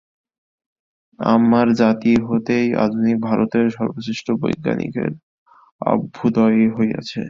[1.19, 5.11] আমার জাতি হইতেই আধুনিক ভারতের সর্বশ্রেষ্ঠ বৈজ্ঞানিকের
[5.87, 7.19] অভ্যুদয় হইয়াছে।